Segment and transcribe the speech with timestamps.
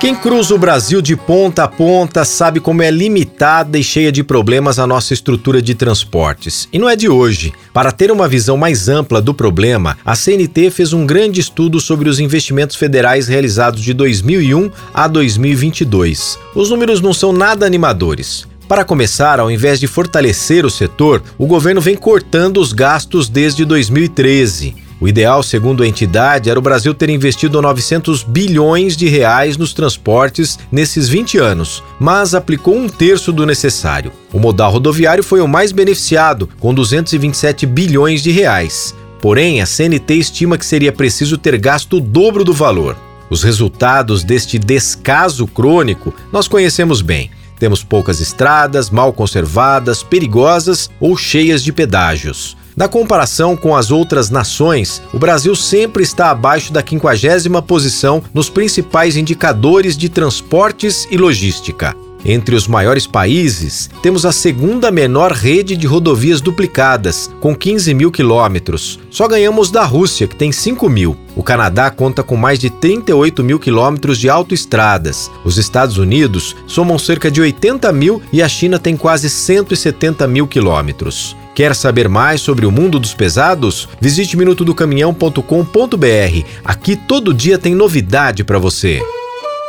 [0.00, 4.22] Quem cruza o Brasil de ponta a ponta sabe como é limitada e cheia de
[4.22, 6.68] problemas a nossa estrutura de transportes.
[6.72, 7.52] E não é de hoje.
[7.74, 12.08] Para ter uma visão mais ampla do problema, a CNT fez um grande estudo sobre
[12.08, 16.38] os investimentos federais realizados de 2001 a 2022.
[16.54, 18.46] Os números não são nada animadores.
[18.68, 23.64] Para começar, ao invés de fortalecer o setor, o governo vem cortando os gastos desde
[23.64, 24.87] 2013.
[25.00, 29.72] O ideal, segundo a entidade, era o Brasil ter investido 900 bilhões de reais nos
[29.72, 34.10] transportes nesses 20 anos, mas aplicou um terço do necessário.
[34.32, 38.92] O modal rodoviário foi o mais beneficiado, com 227 bilhões de reais.
[39.20, 42.96] Porém, a CNT estima que seria preciso ter gasto o dobro do valor.
[43.30, 47.30] Os resultados deste descaso crônico nós conhecemos bem.
[47.58, 52.56] Temos poucas estradas, mal conservadas, perigosas ou cheias de pedágios.
[52.78, 58.48] Na comparação com as outras nações, o Brasil sempre está abaixo da 50 posição nos
[58.48, 61.96] principais indicadores de transportes e logística.
[62.24, 68.10] Entre os maiores países, temos a segunda menor rede de rodovias duplicadas, com 15 mil
[68.10, 68.98] quilômetros.
[69.10, 71.16] Só ganhamos da Rússia, que tem 5 mil.
[71.36, 75.30] O Canadá conta com mais de 38 mil quilômetros de autoestradas.
[75.44, 80.46] Os Estados Unidos somam cerca de 80 mil e a China tem quase 170 mil
[80.46, 81.36] quilômetros.
[81.54, 83.88] Quer saber mais sobre o mundo dos pesados?
[84.00, 86.46] Visite minutodocaminhão.com.br.
[86.64, 89.02] Aqui todo dia tem novidade para você.